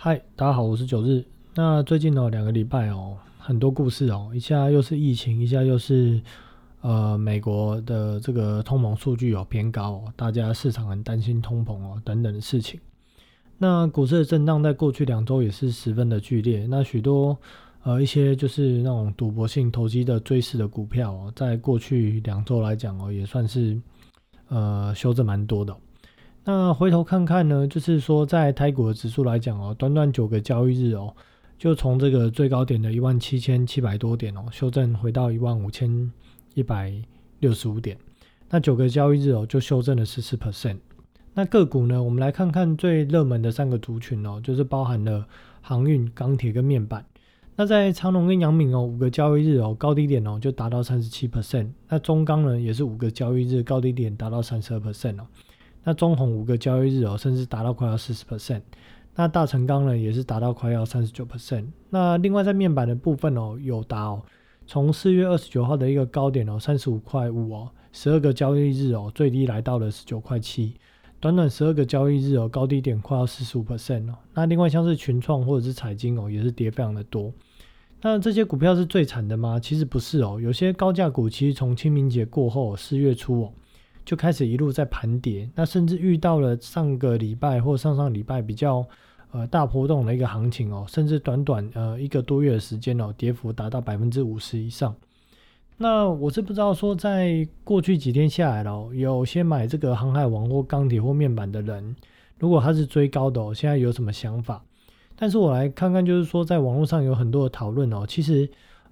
[0.00, 1.24] 嗨，大家好，我是九日。
[1.56, 6.22] 那最近哦，两个礼拜哦，很多故事哦，一下又是疫情，一下又是
[6.82, 12.78] 呃美国的这个通膨数据哦偏高哦，大家市场很担心通膨哦等等的事情。
[13.58, 16.64] 那股市的震荡在过去两周也是十分的剧烈。
[16.70, 17.36] 那许多
[17.82, 23.76] 呃一些就是那种赌博性投机的追势的股票哦，在过去两周来讲哦，也算是
[24.46, 25.76] 呃修正蛮多的。
[26.44, 31.14] 那回头看看呢，就是说在台股的指数来讲哦，短短九个交易日哦，
[31.58, 36.10] 就从这个最高点的一万七千七百多点哦，修正回到一万五千
[36.54, 36.92] 一百
[37.40, 37.98] 六十五点。
[38.48, 40.78] 那九个交易日哦，就修正了十四 percent。
[41.34, 45.26] 那个股呢，我们来看看最热门的三个族群哦，就是包含了
[45.60, 47.04] 航运、钢铁跟面板。
[47.56, 51.68] 那在长隆跟阳明哦，五个交易日哦，高低点哦就达到三十七 percent。
[51.88, 55.26] 那中钢呢，也是五个交易日高低点达到三十二 percent 哦。
[55.88, 58.60] 那中红五个交易日哦，甚至达到快要四十 percent。
[59.14, 61.64] 那大成钢呢，也是达到快要三十九 percent。
[61.88, 64.22] 那另外在面板的部分哦，有达哦，
[64.66, 70.74] 从四月二十九号的一个高点哦，三十五块五哦，十二个交易日哦，最低来到了十九块七。
[71.20, 74.18] 短短十二个交易日哦，高低点快要四十五 percent 哦。
[74.34, 77.32] 那另外像是群创或者是彩金哦，也是跌非常的多。
[78.02, 79.58] 那这些股票是最惨的吗？
[79.58, 83.52] 其实不是哦，有些高价股其实从清明节过后四月初哦。
[84.08, 88.82] 就开始一路在盘跌，那甚至遇到了上个礼拜或上上礼拜比较
[89.32, 94.96] 呃大波动的一个行情哦，甚至短短呃一个多月的时间哦，跌幅达到百分之五十以上。
[95.76, 101.94] 那我是不知道说，在过去几天下来了，有些买这个航海王或钢铁或面板的人，
[102.38, 104.64] 如果他是追高的哦，现在有什么想法？
[105.16, 108.48] 但是我来看看，就是说在网络上有很多的讨论哦，其实。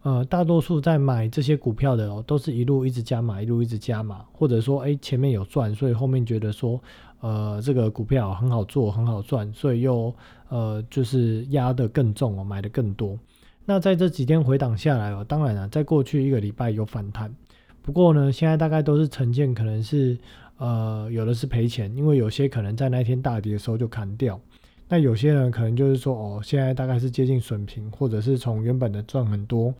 [0.07, 6.81] 呃，大多数在买这些股票的哦，都是一路一直加码，一路一直加码，或者说，哎，前面有赚，所以后面觉得说，
[7.19, 10.15] 呃，这个股票很好做，很好赚，所以又
[10.49, 13.19] 呃，就是压得更重哦，买的更多。
[13.65, 17.35] 那在这几天回档下来哦，当然了，在过去一个礼拜有反弹，
[17.83, 20.17] 不过呢，现在大概都是呈现可能是
[20.59, 24.41] 呃，有的是赔钱，因为有些可能在那天大跌的时候就砍掉，
[24.89, 29.75] 那有些人可能就是说，哦，现在大概是接近损平，或者是从原本的赚很多。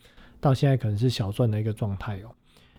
[0.47, 2.31] 到现在可能是小赚的一个状态哦。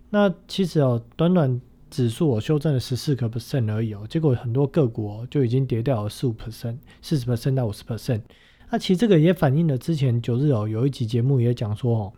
[0.10, 8.22] 那其实哦，短短指数我修正了十四个 percent 而已哦，结果很多个股哦就已经跌掉了四五 percent、四十 percent 到五十 percent。
[8.70, 12.14] 那其实这个也反映了之前九日哦有一集节目也讲说哦，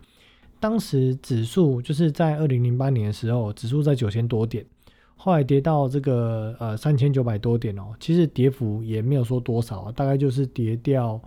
[0.60, 4.64] 当时指数就是在二零零八年的时候，指数在九千多点，
[5.16, 11.20] 后来跌到这个呃三千九百多点哦，其实跌幅也没有说多少啊，大概就是跌掉。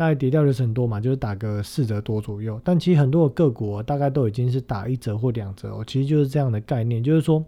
[0.00, 2.58] 大概跌掉六成多嘛，就是打个四折多左右。
[2.64, 7.44] 但其实很多的个股大概都已经是打一折或两折哦，其实就是这样的概念，就是说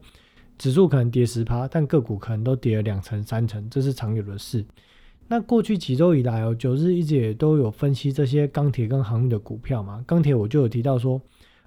[0.58, 4.62] 指数可能跌十趴，但个股可能都跌了两成三成，这是常有的事。
[5.28, 10.04] 那过去几周以来哦，九日一直也都有分析这些钢铁跟航运的股票嘛。
[10.06, 11.18] 钢铁我就有提到说，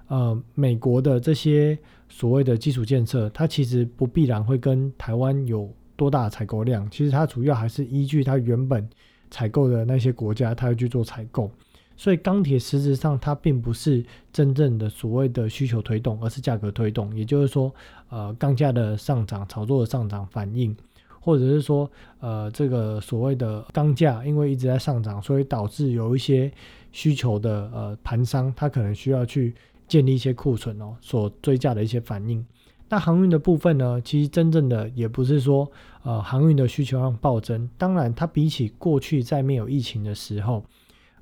[0.08, 1.76] 呃，美国的这些
[2.10, 8.88] 所谓的基础建设，它其实不必然会跟台湾有多大采购量，其实它主要还是依据它原本。
[9.30, 11.50] 采购的那些国家，他要去做采购，
[11.98, 17.16] 所以钢铁实质上它并不是真正的所谓的需求推动，而是价格推动。
[17.16, 17.74] 也就是说，
[18.10, 20.76] 呃，钢价的上涨、炒作的上涨反应，
[21.20, 26.52] 或者是说，呃，这个所谓的钢价因为一直在上涨，所以导致有一些
[26.92, 29.54] 需求的呃盘商，他可能需要去
[29.88, 32.46] 建立一些库存哦，所追价的一些反应。
[32.96, 34.00] 那航运的部分呢？
[34.00, 35.70] 其实真正的也不是说，
[36.04, 37.70] 呃，航运的需求量暴增。
[37.78, 40.64] 当然，它比起过去在没有疫情的时候，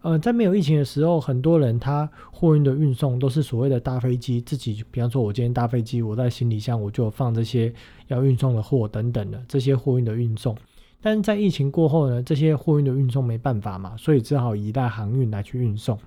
[0.03, 7.73] 呃，在没有疫情的时候，很多人他货运的运送都是所谓的大飞机，自己，比方说，我今天搭飞机，我在行李箱我就放这些
[8.06, 10.56] 要运送的货等等的这些货运的运送。
[11.01, 15.97] 但是在疫情过后呢，这些货运的运送没办法嘛，所以只好依赖航运来去运送。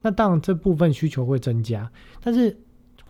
[0.00, 1.92] 那当然这部分需求会增加，
[2.22, 2.56] 但是。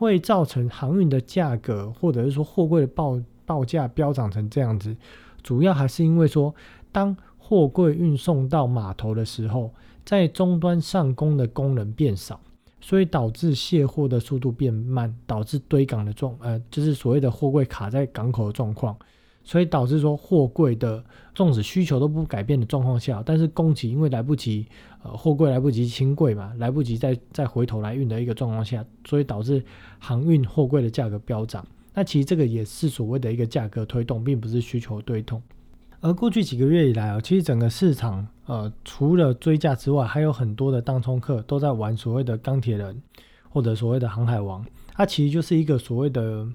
[0.00, 4.96] 会造成航运的价格，或者是说货柜的报报价飙涨成这样子，
[5.42, 6.54] 主要还是因为说，
[6.90, 9.70] 当货柜运送到码头的时候，
[10.02, 12.40] 在终端上工的工人变少，
[12.80, 18.96] 所以导致卸货的速度变慢，导致堆港的状呃，就是所谓的货柜卡在港口的状况。
[19.42, 21.02] 所以导致说货柜的
[21.34, 24.66] 纵使需求都不改变的状况下，但是供给因为来不及，
[25.02, 29.64] 呃，货柜来不及清柜嘛，来不及再再回头来运的一个状况下，所以导致
[29.98, 31.66] 航运货柜的价格飙涨。
[31.94, 35.42] 那其实这个也是所谓的一个价格推动，并不是需求推动。
[36.00, 43.02] 而过去几个月以来啊，其实整个市场呃，除了追价之外，还有很多的当冲客都在玩所谓的钢铁人
[43.48, 44.64] 或者所谓的航海王，
[44.94, 46.46] 它其实就是一个所谓的。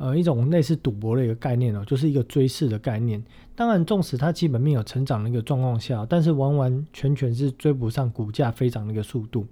[0.00, 3.22] 呃，一种类似赌博的一个概念哦，就是一个追势的概念。
[3.54, 9.46] 当然，纵使它基本面有成长的一个状况下，但是完完全全是追不上股价飞涨的一个速度。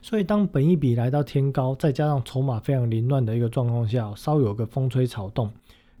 [0.00, 5.52] 所以，当本一比来到天高，再加上筹码非常凌乱的一个状况下，稍有个风吹草动，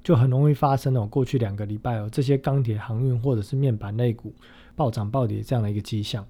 [0.02, 1.06] 就很容易发生哦。
[1.06, 4.32] 过去两个礼拜哦，这些钢铁、航运或者是面板类股
[4.74, 6.26] 暴涨暴跌这样的一个迹象。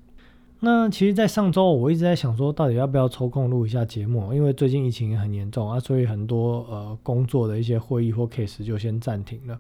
[0.60, 4.32] 那其实，在上周我一直在想说，到底要不要抽空录一下节目？
[4.32, 9.58] 因为最近疫情也很严重啊，所以很多呃工作的一些会议或 case 就先暂停了。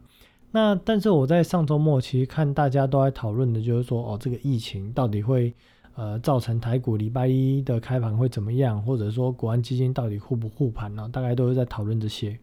[0.52, 5.52] 那但是我在上周末其实看大家都在讨论的就是说，哦，这个疫情到底会。
[5.96, 8.80] 呃，造成台股礼拜一的开盘会怎么样？
[8.82, 11.06] 或者说国安基金到底护不护盘呢？
[11.12, 12.38] 大概都是在讨论这些。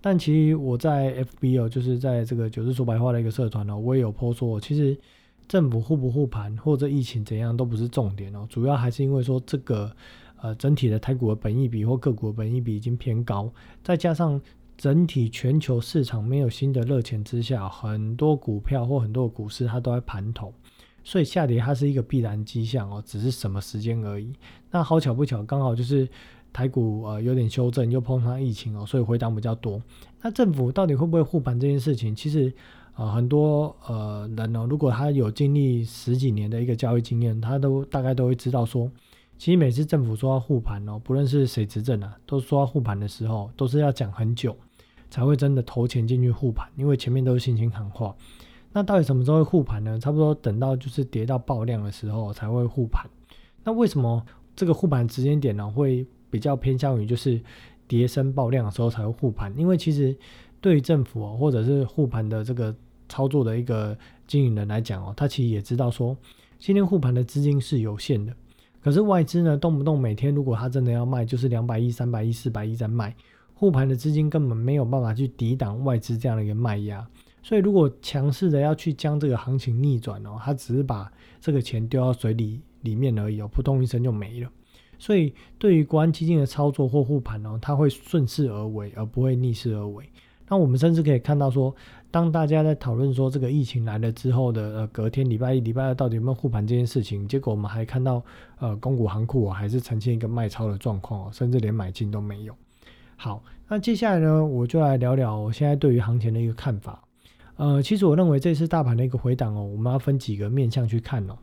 [0.00, 4.96] 但其实我在 FB 哦，就是在这个九日说白话的一个社团呢，我也有抛说，其实
[5.48, 9.94] 政府护不护盘或者疫情怎样都不是重点哦，主要还是因为说这个
[10.40, 13.50] 呃整体的台股的本益比或个股的本益比已经偏高，
[13.82, 14.40] 再加上
[14.76, 20.52] 整体全球市场没有新的热钱之下，很多股票或很多股市它都在盘头。
[21.06, 24.32] 所以下跌它是一个必然迹象哦，只是什么时间而已。
[24.70, 26.08] 那好巧不巧，刚好就是
[26.50, 29.82] 台股呃有点修正，又碰上疫情哦，所以回档比较多。
[30.22, 32.50] 那政府到底会不会护盘这件事情，其实
[32.96, 38.90] 呃很多呃人哦，如果他有经历十几年的一个交易经验，他都大概都会知道说，
[39.36, 44.56] 其实每次政府说要护盘哦，不论是谁执政啊，都说要护盘的时候，都是要讲很久
[45.10, 48.14] 才会真的投钱进去护盘，因为前面都是信心喊话。
[48.72, 49.98] 那到底什么时候会护盘呢？
[50.00, 53.08] 差不多等到就是跌到爆量的时候才会护盘。
[53.62, 54.24] 那为什么
[54.56, 57.40] 这个护盘时间点呢会比较偏向于就是
[57.86, 59.56] 跌升爆量的时候才会护盘？
[59.56, 60.16] 因为其实
[60.64, 62.74] 对于政府哦或者是护盘的这个
[63.06, 63.94] 操作的一个
[64.26, 66.16] 经营人来讲哦，他其实也知道说
[66.58, 68.34] 今天护盘的资金是有限的。
[68.80, 73.14] 可是外资呢动不动每天如果他真的要卖，就是两百亿、三百亿、四百亿在卖，
[73.52, 77.06] 护盘的资金根本没有办法去抵挡外资这样的一个卖压。
[77.42, 81.12] 所以，如果强势的要去将这个行情逆转哦，他只是把
[81.42, 84.50] 这个钱丢到水里里面而已哦，扑通一声就没了。
[84.98, 90.08] 所以，对于国安基金的操作或护盘哦，他会顺势而为，而不会逆势而为。
[90.48, 91.74] 那我们甚至可以看到说，
[92.10, 98.22] 当大家在讨论说这个疫情来了之后的呃隔天礼拜一、礼拜二到底有没有护盘这件事情，结果我们还看到
[98.58, 102.54] 呃公股行库还是呈现一个卖超的状况哦，甚至连买进都没有。
[103.16, 107.02] 好，那接下来呢，我就来聊聊我现在对于行情的一个看法。
[107.56, 111.38] 呃，其实我认为这次大盘的一个回档哦，我们要分几个面向去看哦。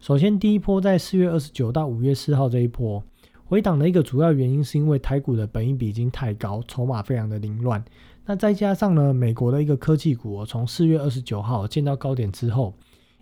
[0.00, 3.02] 首先，第一波在四月二十九到五月四号这一波
[3.44, 7.82] 回档的一个主要原因，是因为台股的本益比已经太高，筹码非常的凌乱。
[8.24, 12.74] 那再加上呢，美国的一个科技股从四月二十九号见到高点之后，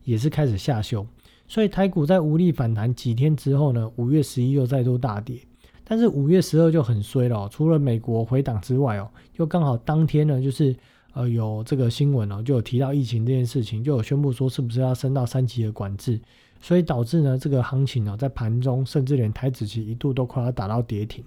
[0.05, 1.07] 也是开始下修，
[1.49, 5.39] 所以台股在无力反弹几天之后呢，五月十一又再度大跌。
[5.85, 10.77] 但是五月十二就很衰了，除了美国回档之外哦，又刚好当天呢就是。
[11.13, 16.21] 呃，有这个新闻哦，就有提到疫情这件事情，就有宣布说是不是要升到三级的管制，
[16.61, 21.25] 所以导致呢这个行情呢在盘中甚至连台指期一度都快要打到跌停。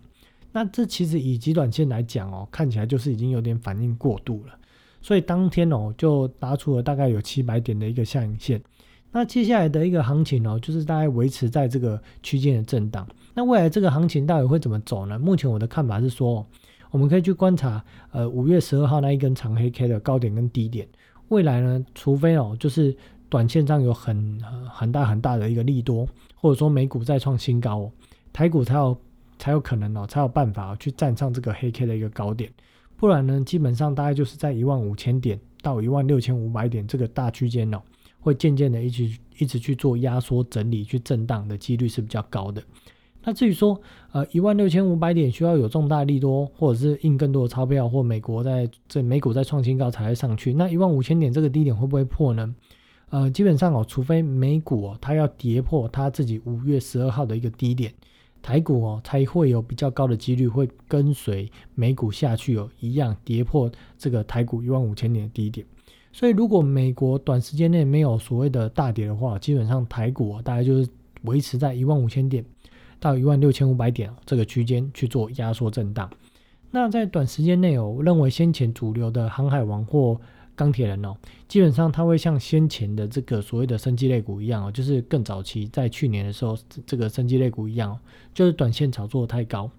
[0.53, 4.53] 那这其实以极短线来讲哦，看起来就是已经有点反应过度了，
[5.01, 8.61] 所以当天哦就打出了大概有七百点的一个下影线。
[9.11, 13.05] 那接下来的一个行情哦，就是大概维持在这个区间的震荡。
[13.33, 15.19] 那未来这个行情到底会怎么走呢？
[15.19, 16.47] 目前我的看法是说。
[16.91, 20.87] 我们可以去观察，呃，五月十二号那一根长黑 K 的高点跟低点。
[21.29, 22.95] 未来呢，除非哦，就是
[23.29, 24.39] 短线上有很
[24.69, 27.91] 很大很大的一个利多，或者说美股再创新高，哦
[28.31, 28.95] 台股才有
[29.43, 32.49] 才有可能哦，才有办法去站上这个黑 K 的一个高点。
[32.95, 37.81] 不然呢，基本上大概就是在一万五千点到一万六千五百点这个大区间哦，
[38.21, 42.63] 会渐渐的一直一直去做压缩整理、去震荡的几率是比较高的。
[43.21, 43.77] 那至于说，
[44.13, 50.53] 呃，一万六千五百点需要有重大利多，或者是印更多的钞票，或美国在这美股在创新高才会上去。
[50.53, 52.55] 那一万五千点这个低点会不会破呢？
[53.09, 57.93] 呃，基本上哦，除非美股哦它要跌破它自己五月十二号的一个低点，
[58.43, 65.65] 台股哦才会有比较高的几率会跟随美股下去哦一样跌破这个台股一万五千点的低点。
[66.11, 70.87] 所以如果美国短时间内没有所谓的大跌的话，基本上台股大概就是
[71.23, 72.45] 维持在一万五千点。
[72.99, 76.09] 到一万六千五百点这个区间去做压缩震荡，
[76.71, 80.17] 那在短时间内哦，我认为先前主流的航海王或
[80.55, 81.15] 钢铁人哦，
[81.47, 87.99] 基本上它会像先前的这个所谓的生机类股一样哦，就是更早期在去年的时候这个生机类股一样哦，
[88.33, 89.69] 就是短线炒作太高，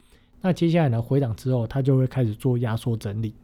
[0.41, 3.35] 那接下来呢回档之后，它就会开始做压缩整理。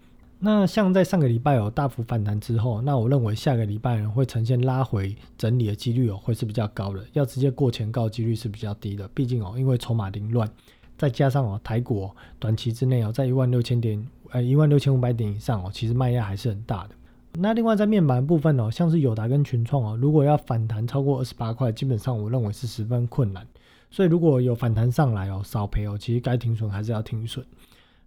[0.42, 7.04] 那像在上个礼拜有大幅反弹之后，那我认为下个礼拜呢会呈现拉回整理的几率哦，会是比较高的。
[7.12, 10.50] 要直接过前高几率是比较低的，毕竟哦，因为筹码凌乱，
[10.96, 16.94] 再加上哦台股短期之内哦，在一万六千点呃一万六千五百点以上哦，其实卖压还是很大的。
[17.34, 23.46] 那另外在面板部分哦，像是友达跟群创哦，如果要反弹超过二十八块，基本上我认为是十分困难。
[23.90, 27.44] 所以如果有反弹上来哦，少赔哦，其实该停损还是要停损。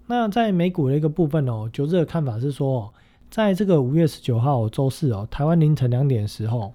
[0.07, 2.93] 那在美股的一个部分哦，九日的看法是说，
[3.29, 6.73] 在这个五月十九号周四哦，台湾凌晨两点的时候，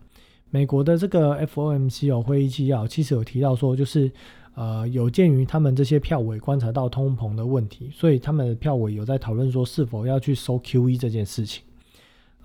[0.50, 4.10] 美国的这个 FOMC 哦会议纪要其实有提到说，就是
[4.54, 11.62] 呃有鉴于他们这些票委观察到通膨的问题，所以他们的票委有在讨论说是否要去收 QE 这件事情。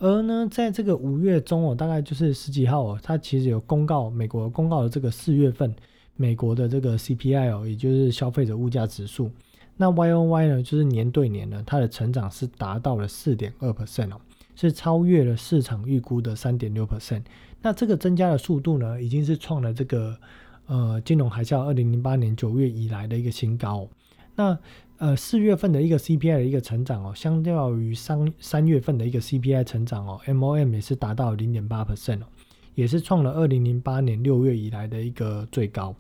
[0.03, 5.73] 而呢，在这个五月中哦，大概就是十几号哦，它其实有公告，美国公告的这个四月份
[6.17, 9.31] 美国的这个 CPI 哦，也就是消费者物价指数。
[9.77, 14.19] 那 Y O Y 呢，就是年对年呢，它的成长是达到了四点二 percent 哦，
[14.57, 17.21] 是超越了市场预估的三点六 percent。
[17.61, 20.17] 那这个增加的速度呢，已经是创了这个
[20.65, 23.87] 呃金融海啸二零零八年九月以来的一个新高。
[24.35, 24.59] 那
[25.03, 32.25] 呃，四月份的一个 CPI 的一个成长哦，相较于三三月份的一个 CPI 成长哦，MOM 也是达到零点八 percent 哦，
[32.73, 35.93] 也是创了二零零八年六月以来的一个最高。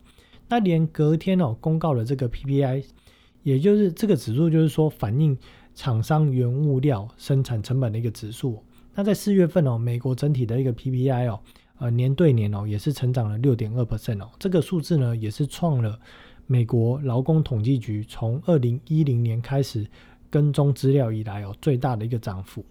[0.47, 2.85] 那连隔天哦公告的这个 PPI，
[3.43, 5.37] 也就是这个指数，就是说反映
[5.75, 8.63] 厂商原物料生产成本的一个指数。
[8.95, 11.41] 那在四月份哦，美国整体的一个 PPI 哦，
[11.77, 15.99] 呃年对年哦也是成长了六点二 percent 哦，这个数字呢也是创了。
[16.45, 19.85] 美国劳工统计局从二零一零年开始
[20.29, 22.63] 跟踪资料以来哦，最大的一个涨幅。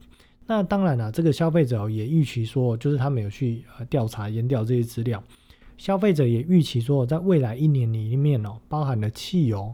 [0.47, 5.23] 那当然了，这个消费者也预期说，就是他们有去呃调查研调这些资料，
[5.79, 9.73] 消费者也预期说，在未来一年里面哦，包含了汽油、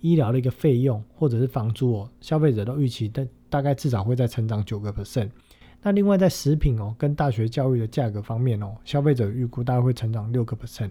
[0.00, 5.28] 医疗的一个费用或者是房租哦，消费者都预期大大概至少会在成长九个 percent。
[5.82, 10.90] 那另外在食品哦跟大学教育的价格方面哦，消费者预估大概会成长六个 percent。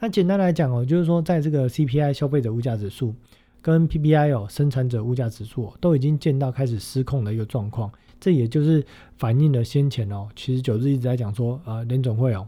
[0.00, 3.14] 那简单来讲哦，就是说，在这个 CPI 消费者物价指数
[3.62, 8.84] 跟 PPI 哦生产者物价指数都已经见到开始失控的一个状况，这也就是
[9.16, 12.46] 反映了先前哦，其实九日一直在讲说，呃，联总会哦，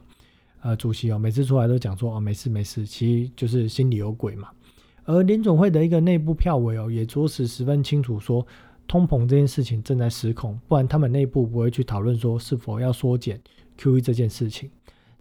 [0.60, 4.48] 呃，主席哦，每次出来都讲说哦，没事没事，其实就是心里有鬼嘛。
[5.04, 8.44] 而联总会的一个内部票委哦，也着实十分清楚说，
[8.88, 13.40] 通膨这件事情正在失控，不然他们内部不会去讨论说是否要缩减
[13.78, 14.68] QE 这件事情。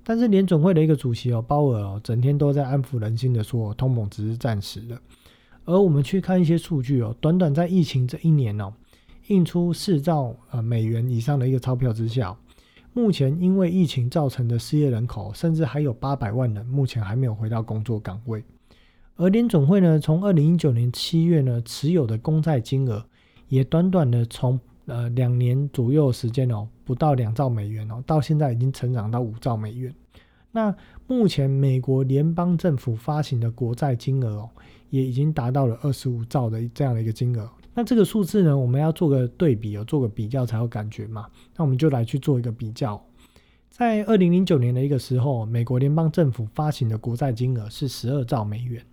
[0.07, 4.95] 但是联总会的一个主席哦，鲍尔哦，整天都在安抚人心的说，通膨只是暂时的。
[5.65, 8.71] 而我们去看一些数据哦，短短在疫情这一年哦，
[9.29, 12.37] 印出四兆呃美元以上的一个钞票之下，
[12.93, 18.43] 目前因为疫情造成的失业人口，甚至还有八百万人目前还没有回到工作岗位。
[19.15, 23.03] 而联总会呢，从二零一九年七月呢持有的公债金额，
[23.47, 29.91] 也短短的从呃，两年左右时间哦，不到两兆美元哦，到现在已经成长到五兆美元。
[30.51, 30.73] 那
[31.07, 34.49] 目前美国联邦政府发行的国债金额哦，
[34.91, 37.49] 也已经达到了二十五兆的这样的一个金额。
[37.73, 41.27] 那这个数字呢，我们要做个对比哦，做个比较才有感觉嘛。
[41.57, 43.03] 那我们就来去做一个比较，
[43.71, 48.85] 在二零零九年的一个时候，美国联邦政府发行的国债金额是十二兆美元，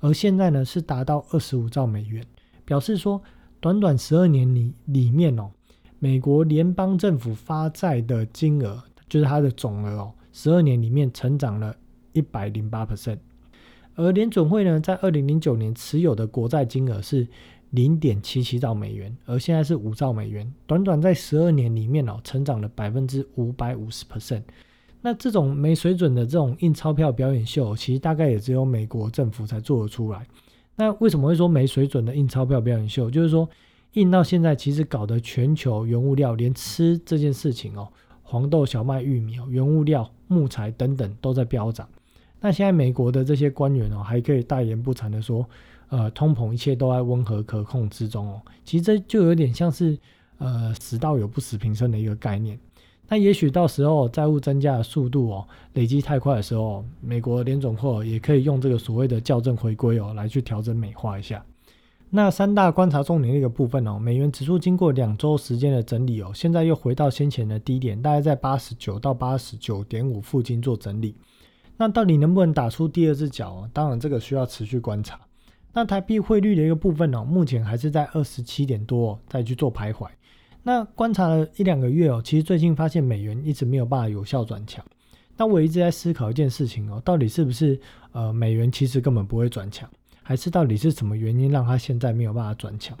[0.00, 2.22] 而现在呢是达到二十五兆美元，
[2.66, 3.22] 表示说。
[3.60, 5.50] 短短十二年里里面哦，
[5.98, 11.76] 美国联邦政府发债的金额，就是它的总额哦，十二年里面成长了
[12.12, 13.18] 一百零八 percent。
[13.96, 17.28] 而联准会呢，在二零零九年持有的国债金额是
[17.70, 20.50] 零点七七兆美元，而现在是五兆美元。
[20.66, 24.42] 短短在十二年里面哦，成长了百分之五百五十 percent。
[25.02, 30.26] 那这种没水准的这种印钞票表演秀，其实大概也只有美国政府才做得出来。
[30.80, 33.10] 那为什么会说没水准的印钞票表演秀？
[33.10, 33.46] 就是说，
[33.92, 37.86] 印到现在其实搞得全球原物料，连吃这件事情哦，
[38.22, 41.86] 黄豆、小麦、玉米哦，原物料、木材等等都在飙涨。
[42.40, 45.46] 那现在美国的这些官员哦，还可以大言不惭的说，
[45.90, 48.40] 呃，通膨一切都在温和可控之中哦。
[48.64, 49.98] 其实这就有点像是
[50.38, 52.58] 呃，死道友不死平生的一个概念。
[53.10, 61.44] 那也许到时候债务增加的速度哦累积太快的时候，美国联总会也可以用这个所谓的校正回归哦来去调整美化一下。
[62.08, 71.16] 那三大观察重点的一个部分哦，美元指数经过两周时间的整理哦，现在又回到先前的低点，大概在八十九到八十九点五附近做整理。
[71.76, 73.70] 那到底能不能打出第二只脚哦？
[73.72, 75.18] 当然这个需要持续观察。
[75.72, 80.06] 那台币汇率的一个部分哦，目前还是在二十七点多再去做徘徊。
[80.62, 84.84] 那观察了一两个月哦，其实最近发现美元一直没有办法有效转强。
[85.36, 87.80] 那我一直在思考一件事情哦，到底是不是
[88.12, 89.88] 呃美元其实根本不会转强，
[90.22, 92.96] 还是到底是什么原因让它现在没有办法转强？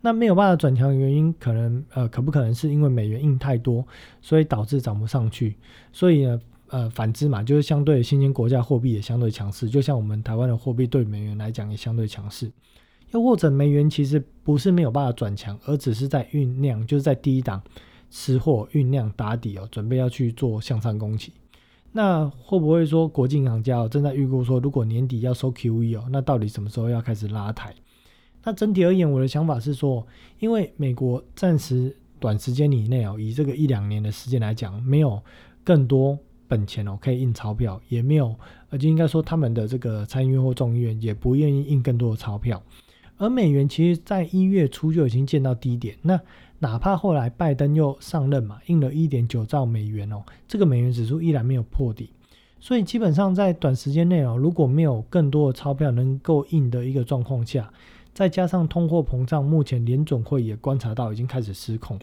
[0.00, 3.84] 那没有办法转强的原因，可能呃可不可能是因为美元印太多，
[4.20, 5.56] 所以导致涨不上去？
[5.92, 12.52] 所以呢呃反之嘛，就是相对新兴国家货币也相对强势，就像我们台湾的货币对美元来讲也相对强势。
[13.12, 17.62] 又或者美元其实不是没有办法转强，而只是在酝酿，就是在低档
[18.10, 21.32] 吃货酝酿打底哦，准备要去做向上攻击。
[21.92, 27.74] 那会不会说国际银行家哦正在预估说，如果年底要收 QE 哦，那到底什么时候要开始拉抬？
[28.44, 30.06] 那整体而言，我的想法是说，
[30.38, 35.20] 因为美国暂时短时间以内哦，以这个一两年的时间来讲，没有
[35.64, 38.34] 更多本钱哦可以印钞票，也没有，
[38.68, 42.62] 而且应该说他们的这个参议院或众议院也不愿意印更多的钞票。
[43.18, 46.18] 而美元其实在一月初就已经见到低点，那
[46.60, 52.10] 哪怕后来拜登又上任嘛，印了一点九兆美元哦，这个美元指数依然没有破底。
[52.60, 57.72] 所以基本上在短时间内哦，如果没有更多的钞票能够印的一个状况下，
[58.12, 61.96] 再加上通货膨胀，目前联准会也观察到已经开始失控，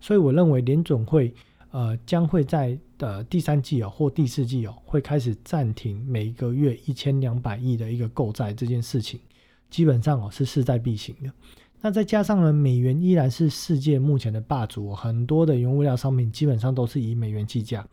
[0.00, 1.34] 所以我认为联准会
[1.70, 9.20] 呃将会在的第三季哦或第四季哦会开始暂停每个月一千两百亿的一个购债这件事情，
[9.70, 11.32] 基本上哦是势在必行的。
[11.80, 17.86] 那再加上呢，美元依然是世界目前的霸主，很多的原物料商品基本上都是以美元计价，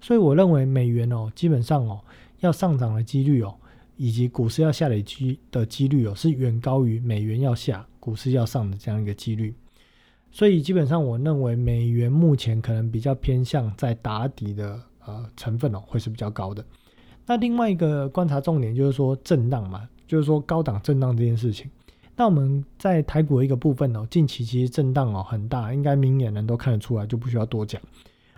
[0.00, 2.00] 所以我认为美元哦基本上哦
[2.40, 3.54] 要上涨的几率哦。
[3.98, 9.54] 以及股市要下的机的几率哦，是远高于美元要下、股市要上的这样一个几率。
[10.30, 16.62] 所以基本上，我认为美元目前可能比较偏向在打底的呃成分哦，会是比较高的。
[17.24, 21.70] 那另外一个观察重点就是说震荡嘛，就是说高档震荡这件事情。
[22.16, 27.80] 那我们在台股的一个部分哦，近期其实震荡哦很大，应该明眼人都看得出来，就不需要多讲。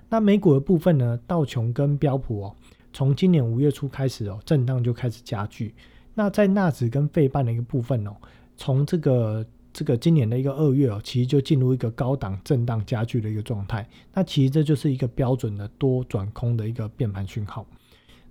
[0.09, 2.57] 那美股的部分呢，道琼跟标普哦。
[2.93, 5.75] 从今年五月初开始哦，震荡就开始加剧。
[6.15, 8.17] 那在纳指跟费半的一个部分哦，
[8.57, 13.87] 从这个这个今年的一个二月哦，其实就进入一个高档震荡加剧的一个状态。
[14.13, 17.65] 那其实这就是一个标准的多转空的一个变盘讯号。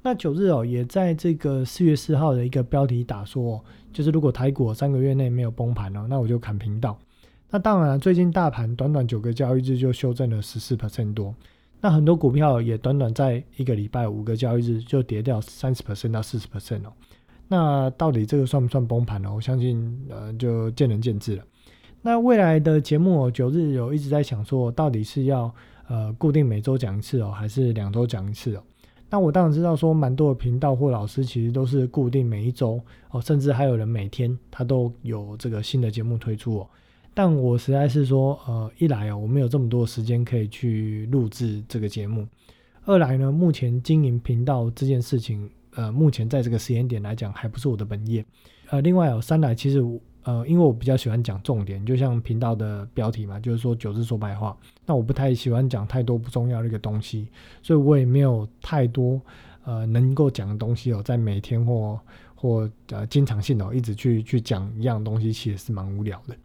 [0.01, 6.97] 那九日哦，也在这个四月四号的一个标题打说，就是如果台股三个月内没有崩盘哦，那我就砍频道。
[7.49, 11.33] 那当然，最近大盘短短九个交易日就修正了十四 percent 多。
[11.79, 16.93] 那很多股票也短短在一个礼拜五个交易日就跌掉三十 percent 到四十 percent 哦。
[17.47, 19.33] 那到底这个算不算崩盘呢？
[19.33, 21.43] 我相信呃就见仁见智了。
[22.01, 25.53] 那未来的节目哦，九日有一直在想说，到底是要
[25.87, 28.63] 呃固定每周讲一次哦，还是两周讲一次哦？
[29.09, 36.69] 那我当然知道说，蛮多的频道或老师其实都是固定每一周哦，甚至还有人每天他都有这个新的节目推出哦。
[37.13, 42.23] 但我实在是说，呃，一来哦，我没有这么多时间可以去录制这个节目；
[42.85, 48.23] 二来呢，目前经营频道这件事情，呃，目前在这个时间点来讲，还不是我的本业。
[48.69, 49.81] 呃，另外哦，三来其实，
[50.27, 54.57] 呃，因为我比较喜欢讲重点，就像频道的标题嘛，就是说九字说白话。
[54.85, 57.29] 那我不太喜欢讲太多不重要的一个东西，
[57.63, 59.21] 所以我也没有太多
[59.63, 61.97] 呃能够讲的东西哦，在每天或
[62.35, 66.35] 或呃经常性的一直去去讲一样东西，其实是蛮无聊的。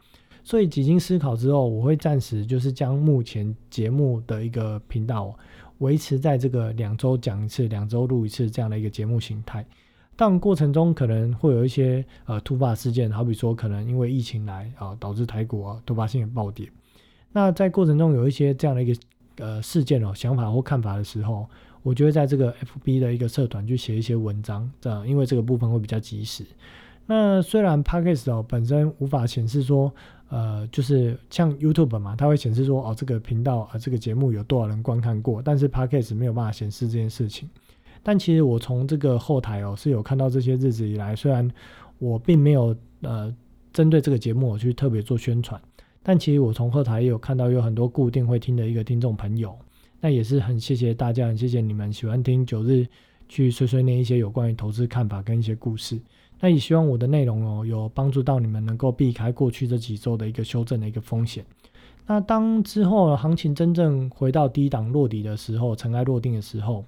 [0.45, 5.37] 所以几经思考之后，我会暂时就是将目前节目的一个频道
[5.79, 9.67] 维持在这个两周讲一次、两周录一次这样的一个节目形态。
[10.23, 16.71] 但过程中可能会有一些呃突发事件，好比说可能因为疫情来啊导致台股啊突发性的暴跌。
[17.33, 19.01] 那在过程中有一些这样的一个
[19.39, 21.49] 呃事件哦、想法或看法的时候，
[21.83, 26.47] 我就会在这个 FB 的一个社团去写一些文章，这样因为这个部分会比较及时。
[27.07, 29.93] 那虽然 Podcast 哦本身无法显示说。
[30.29, 37.47] 呃，就是像 YouTube 嘛，它会显示说，哦，这个频道啊，这个节目有多少人观看过，但是 Podcast 没有办法显示这件事情。
[38.03, 41.49] 但其实我从这个后台哦，是有看到这些日子以来，虽然
[41.99, 43.35] 我并没有呃
[43.73, 45.61] 针对这个节目我去特别做宣传，
[46.03, 49.57] 但其实我从后台也有看到有很多固定会听的一个听众朋友，
[50.01, 52.87] 那也是很谢谢大家，很谢谢你们喜欢听九日
[53.29, 56.01] 去碎碎念一些有关于投资看法跟一些故事。
[56.41, 61.45] 那也希望我的内容哦，有帮助到你们，能够避开过去这几周的一个修正的一个风险。
[62.05, 66.85] 那当之后行情真正回到低档落底的时候，尘埃落定的时候，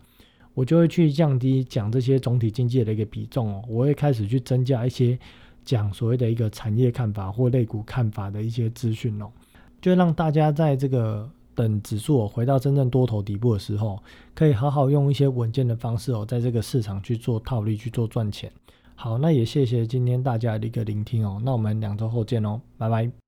[0.55, 5.19] 我就会去降低讲这些总体经济的一个比重哦，我会开始去增加一些
[5.64, 9.31] 讲所谓的一个产业看法或类股看法的一些资讯哦，
[9.83, 14.01] 就让大家在这个等指数回到真正多头底部的时候，
[14.35, 18.51] 可以好好用一些稳健的方式哦，在这个市场去做套利去做赚钱。
[18.97, 21.40] 好，那也谢谢今天大家的一个聆听哦。
[21.45, 23.24] 那我们两周后见哦，拜拜。